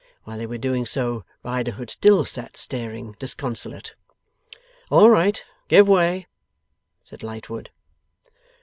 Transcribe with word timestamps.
While 0.23 0.39
they 0.39 0.47
were 0.47 0.57
doing 0.57 0.87
so, 0.87 1.25
Riderhood 1.43 1.91
still 1.91 2.25
sat 2.25 2.57
staring 2.57 3.15
disconsolate. 3.19 3.93
'All 4.89 5.11
right. 5.11 5.45
Give 5.69 5.87
way!' 5.87 6.25
said 7.03 7.21
Lightwood. 7.21 7.69